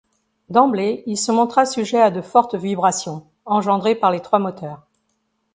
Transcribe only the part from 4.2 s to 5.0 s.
moteurs.